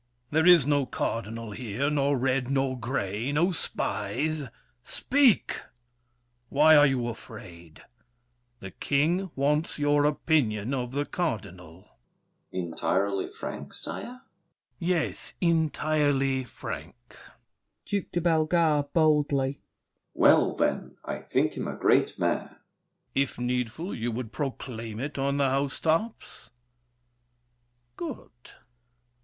[0.31, 3.31] There is no cardinal here, nor red, nor gray!
[3.31, 4.41] No spies!
[4.81, 5.61] Speak!
[6.49, 7.83] Why are you afraid?
[8.61, 11.81] The King Wants your opinion of the Cardinal.
[11.81, 11.83] DUKE
[12.51, 12.71] DE BELLEGARDE.
[12.71, 14.01] Entirely frank, sire?
[14.01, 14.89] THE KING.
[14.89, 16.95] Yes, entirely frank.
[17.85, 19.61] DUKE DE BELLEGARDE (boldly).
[20.15, 22.45] Well, then, I think him a great man!
[22.47, 22.57] THE KING.
[23.23, 26.49] If needful You would proclaim it on the house tops?
[27.95, 28.31] Good!